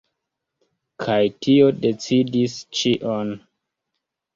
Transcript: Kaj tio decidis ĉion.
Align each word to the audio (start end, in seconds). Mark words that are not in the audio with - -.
Kaj 1.05 1.19
tio 1.47 1.69
decidis 1.85 2.59
ĉion. 2.83 3.41